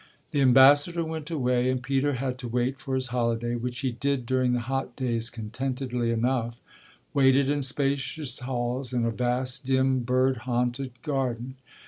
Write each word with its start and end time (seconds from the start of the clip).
The 0.31 0.41
ambassador 0.41 1.05
went 1.05 1.29
away 1.29 1.69
and 1.69 1.79
Peter 1.83 2.13
had 2.13 2.39
to 2.39 2.47
wait 2.47 2.79
for 2.79 2.95
his 2.95 3.09
own 3.09 3.19
holiday, 3.19 3.53
which 3.55 3.81
he 3.81 3.91
did 3.91 4.25
during 4.25 4.53
the 4.53 4.61
hot 4.61 4.95
days 4.95 5.29
contentedly 5.29 6.09
enough 6.09 6.59
waited 7.13 7.49
in 7.51 7.61
spacious 7.61 8.39
halls 8.39 8.93
and 8.93 9.05
a 9.05 9.11
vast, 9.11 9.63
dim, 9.67 9.99
bird 9.99 10.37
haunted 10.37 10.99
garden. 11.03 11.57